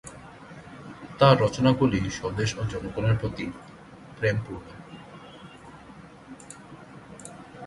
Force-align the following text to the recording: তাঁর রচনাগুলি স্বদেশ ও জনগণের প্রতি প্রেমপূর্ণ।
তাঁর 1.19 1.35
রচনাগুলি 1.41 1.99
স্বদেশ 2.09 2.49
ও 2.57 2.61
জনগণের 2.71 3.15
প্রতি 3.21 3.45
প্রেমপূর্ণ। 4.17 4.67